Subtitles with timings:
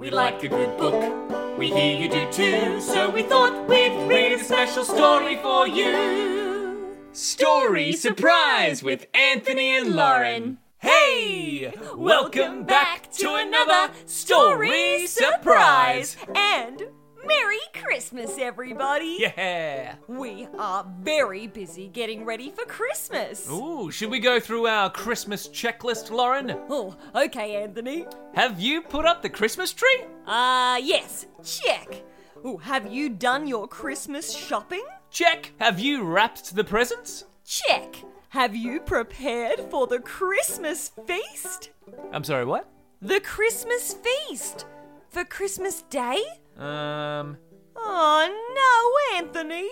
[0.00, 1.58] We like a good book.
[1.58, 2.80] We hear you do too.
[2.80, 6.96] So we thought we'd read a special story for you.
[7.12, 10.56] Story Surprise with Anthony and Lauren.
[10.78, 11.74] Hey!
[11.94, 16.16] Welcome back to another Story Surprise!
[16.34, 16.84] And
[17.30, 19.18] Merry Christmas, everybody!
[19.20, 19.94] Yeah.
[20.08, 23.48] We are very busy getting ready for Christmas.
[23.48, 26.56] Ooh, should we go through our Christmas checklist, Lauren?
[26.68, 28.04] Oh, okay, Anthony.
[28.34, 30.02] Have you put up the Christmas tree?
[30.26, 32.02] Uh, yes, check.
[32.44, 34.84] Oh, have you done your Christmas shopping?
[35.12, 35.52] Check.
[35.60, 37.26] Have you wrapped the presents?
[37.46, 37.94] Check.
[38.30, 41.70] Have you prepared for the Christmas feast?
[42.12, 42.68] I'm sorry, what?
[43.00, 44.66] The Christmas feast!
[45.10, 46.24] For Christmas Day?
[46.56, 47.38] Um.
[47.76, 49.68] Oh no, Anthony!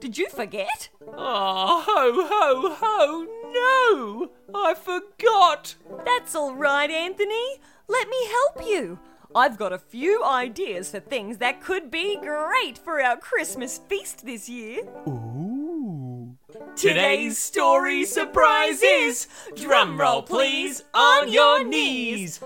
[0.00, 0.90] Did you forget?
[1.06, 4.30] Oh, ho, ho, ho, no!
[4.54, 5.74] I forgot!
[6.04, 7.60] That's all right, Anthony.
[7.88, 8.98] Let me help you.
[9.34, 14.24] I've got a few ideas for things that could be great for our Christmas feast
[14.24, 14.82] this year.
[15.08, 16.36] Ooh.
[16.74, 22.40] Today's story surprise is drum roll, please, on your knees.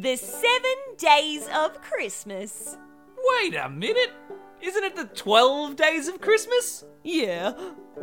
[0.00, 2.78] The seven days of Christmas.
[3.22, 4.10] Wait a minute.
[4.62, 6.86] Isn't it the 12 days of Christmas?
[7.04, 7.52] Yeah,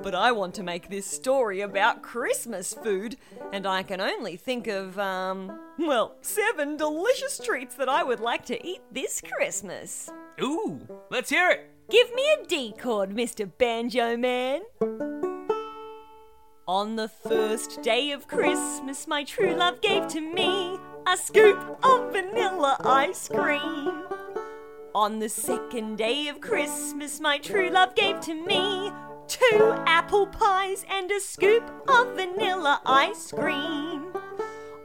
[0.03, 3.17] but I want to make this story about Christmas food,
[3.51, 8.45] and I can only think of, um, well, seven delicious treats that I would like
[8.45, 10.11] to eat this Christmas.
[10.39, 11.71] Ooh, let's hear it.
[11.89, 13.49] Give me a D chord, Mr.
[13.57, 14.61] Banjo Man.
[16.67, 22.11] On the first day of Christmas, my true love gave to me a scoop of
[22.11, 24.03] vanilla ice cream.
[24.93, 28.91] On the second day of Christmas, my true love gave to me
[29.29, 34.11] two apple pies and a scoop of vanilla ice cream.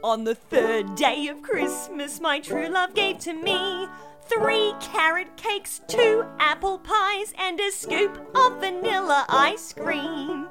[0.01, 3.87] On the third day of Christmas, my true love gave to me
[4.21, 10.47] three carrot cakes, two apple pies, and a scoop of vanilla ice cream.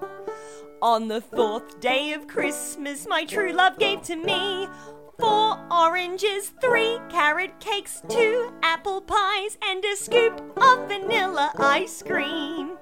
[0.82, 4.68] On the fourth day of Christmas, my true love gave to me
[5.18, 12.72] four oranges, three carrot cakes, two apple pies, and a scoop of vanilla ice cream.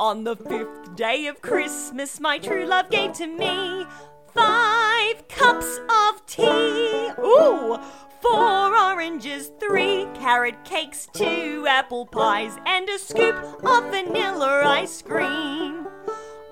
[0.00, 3.86] On the fifth day of Christmas, my true love gave to me
[4.34, 7.10] five cups of tea.
[7.18, 7.78] Ooh,
[8.20, 15.86] four oranges, three carrot cakes, two apple pies, and a scoop of vanilla ice cream.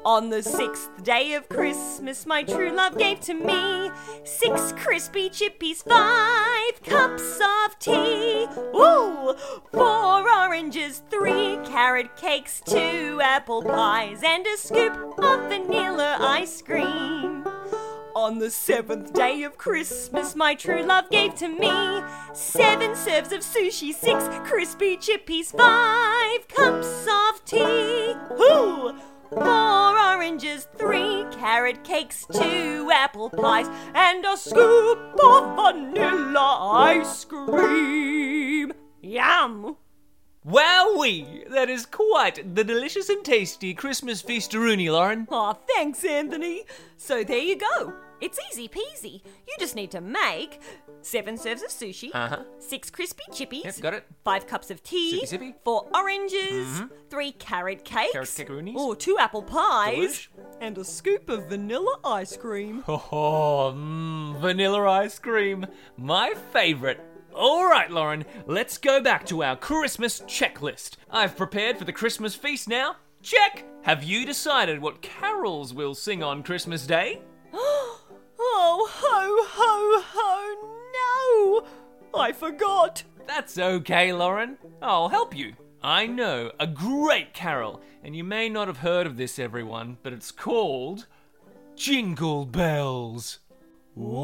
[0.04, 3.90] On the sixth day of Christmas, my true love gave to me
[4.24, 8.46] six crispy chippies, five cups of tea.
[8.74, 9.34] Ooh,
[9.70, 17.44] four oranges, three carrot cakes, two apple pies, and a scoop of vanilla ice cream.
[18.16, 23.40] On the seventh day of Christmas, my true love gave to me seven serves of
[23.40, 28.14] sushi, six crispy chippies, five cups of tea.
[28.40, 28.98] Ooh,
[29.30, 29.89] Four
[30.20, 38.70] oranges, three carrot cakes, two apple pies, and a scoop of vanilla ice cream.
[39.00, 39.78] Yum!
[40.46, 41.48] Wowee!
[41.48, 45.26] That is quite the delicious and tasty Christmas feast, feasteroonie, Lauren.
[45.30, 46.64] Aw, thanks, Anthony.
[46.98, 47.94] So there you go.
[48.20, 49.22] It's easy peasy.
[49.48, 50.60] You just need to make
[51.02, 52.42] seven serves of sushi, Uh-huh.
[52.58, 54.04] six crispy chippies, Yep, got it.
[54.24, 55.54] five cups of tea, Sippy, sippy.
[55.64, 58.98] four oranges, three carrot cakes, Carrot cakeroonies.
[58.98, 60.28] two apple pies, Delish.
[60.60, 62.84] and a scoop of vanilla ice cream.
[62.86, 65.66] Oh, mm, vanilla ice cream.
[65.96, 67.00] My favorite.
[67.34, 70.96] All right, Lauren, let's go back to our Christmas checklist.
[71.10, 72.96] I've prepared for the Christmas feast now.
[73.22, 73.64] Check!
[73.82, 77.22] Have you decided what carols we'll sing on Christmas Day?
[78.82, 81.60] Oh, ho, ho, ho,
[82.14, 82.18] no!
[82.18, 83.02] I forgot.
[83.26, 84.56] That's okay, Lauren.
[84.80, 85.52] I'll help you.
[85.82, 90.14] I know a great carol, and you may not have heard of this, everyone, but
[90.14, 91.06] it's called
[91.76, 93.40] Jingle Bells.
[93.98, 94.14] Ooh.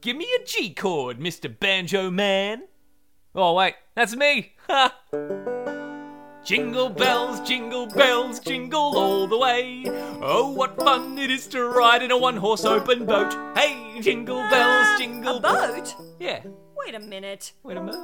[0.00, 1.56] Give me a G chord, Mr.
[1.56, 2.64] Banjo Man.
[3.36, 4.54] Oh, wait, that's me.
[4.68, 4.96] Ha!
[6.44, 9.84] Jingle bells, jingle bells, jingle all the way.
[10.22, 13.32] Oh, what fun it is to ride in a one horse open boat.
[13.56, 15.94] Hey, jingle bells, Uh, jingle a boat?
[16.18, 16.40] Yeah,
[16.76, 17.52] Wait a minute.
[17.62, 18.00] wait a minute.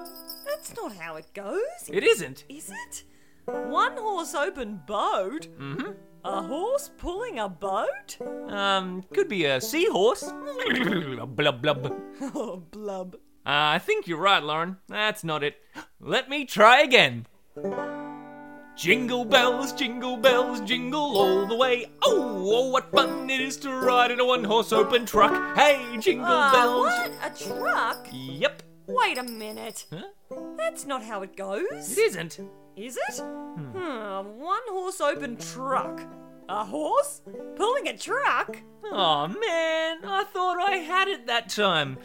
[0.47, 1.89] That's not how it goes.
[1.91, 2.45] It isn't.
[2.49, 3.05] Is it?
[3.47, 5.49] One horse open boat?
[5.59, 5.93] Mm-hmm.
[6.25, 8.19] A horse pulling a boat?
[8.49, 10.23] Um, could be a seahorse.
[11.27, 11.87] blub blub.
[11.87, 13.17] Uh, Oh, blub.
[13.47, 14.77] I think you're right, Lauren.
[14.89, 15.57] That's not it.
[16.01, 17.27] Let me try again.
[18.77, 21.87] Jingle bells, jingle bells, jingle all the way.
[22.05, 25.57] Oh, oh, what fun it is to ride in a one horse open truck.
[25.57, 26.87] Hey, jingle Ah, bells.
[26.87, 27.11] what?
[27.23, 28.07] A truck?
[28.13, 28.63] Yep.
[28.87, 29.87] Wait a minute.
[29.91, 30.03] Huh?
[30.59, 31.93] That's not how it goes.
[31.93, 32.39] It isn't.
[32.77, 33.21] Is it?
[33.23, 34.39] Hmm.
[34.39, 36.03] One horse open truck.
[36.51, 37.23] A horse?
[37.57, 38.59] Pulling a truck?
[38.85, 41.97] Oh man, I thought I had it that time.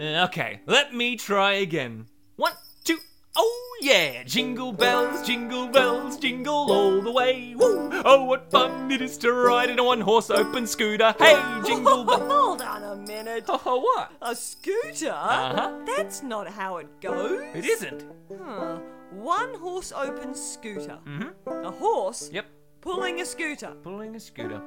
[0.00, 2.06] Uh, okay, let me try again.
[2.36, 2.98] One, two,
[3.36, 4.22] oh yeah!
[4.24, 7.54] Jingle bells, jingle bells, jingle all the way.
[7.56, 7.90] Woo!
[8.04, 11.14] Oh, what fun it is to ride in a one horse open scooter.
[11.18, 11.36] Hey,
[11.66, 12.22] jingle bells.
[12.32, 13.44] Hold on a minute.
[13.48, 14.10] Oh, what?
[14.22, 15.10] A scooter?
[15.10, 15.80] Uh-huh.
[15.86, 17.42] That's not how it goes.
[17.54, 18.04] It isn't.
[18.42, 18.78] Huh.
[19.12, 20.98] One horse open scooter.
[21.06, 21.64] Mm-hmm.
[21.66, 22.46] A horse Yep,
[22.80, 23.74] pulling a scooter.
[23.82, 24.60] pulling a scooter.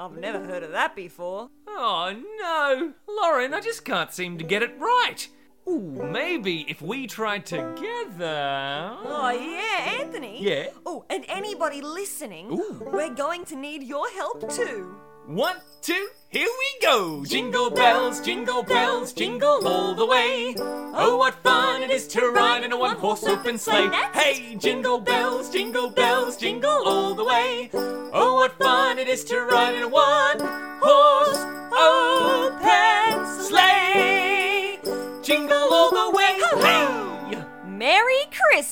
[0.00, 1.50] I've never heard of that before.
[1.68, 5.28] Oh no, Lauren, I just can't seem to get it right.
[5.68, 8.96] Ooh, maybe if we tried together.
[9.04, 10.42] Oh, yeah, Anthony.
[10.42, 10.66] Yeah?
[10.84, 12.82] Oh, and anybody listening, Ooh.
[12.92, 14.96] we're going to need your help too.
[15.26, 17.24] One, two, here we go!
[17.24, 20.56] Jingle bells, jingle bells, jingle all the way.
[20.58, 23.88] Oh, what fun it is to ride in a one horse open sleigh.
[24.12, 27.70] Hey, jingle bells, jingle bells, jingle all the way.
[27.72, 30.61] Oh, what fun it is to ride in a one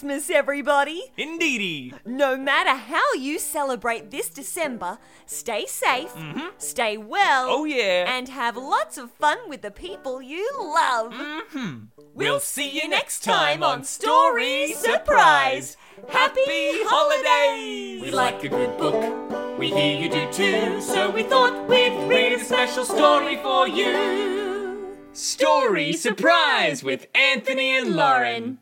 [0.01, 1.13] Christmas, everybody!
[1.19, 1.93] Indeedy.
[2.07, 6.11] No matter how you celebrate this December, stay safe,
[6.57, 8.07] stay well, Oh, yeah.
[8.09, 11.13] and have lots of fun with the people you love.
[11.13, 11.79] Mm-hmm.
[12.15, 15.77] We'll see you next time on Story Surprise.
[16.09, 16.47] Happy
[16.87, 18.01] holidays!
[18.01, 19.59] We like a good book.
[19.59, 24.97] We hear you do too, so we thought we'd read a special story for you.
[25.13, 28.61] Story Surprise with Anthony and Lauren.